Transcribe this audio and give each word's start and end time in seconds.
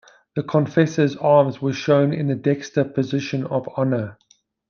The 0.35 0.41
Confessor's 0.41 1.15
arms 1.17 1.61
were 1.61 1.73
shown 1.73 2.11
in 2.11 2.25
the 2.25 2.33
dexter 2.33 2.83
position 2.83 3.45
of 3.45 3.67
honour. 3.77 4.17